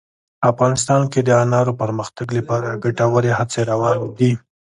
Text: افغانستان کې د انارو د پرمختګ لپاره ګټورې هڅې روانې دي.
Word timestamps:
افغانستان 0.51 1.01
کې 1.11 1.19
د 1.23 1.29
انارو 1.43 1.73
د 1.75 1.79
پرمختګ 1.81 2.27
لپاره 2.37 2.79
ګټورې 2.83 3.31
هڅې 3.39 3.61
روانې 3.71 4.07
دي. 4.19 4.31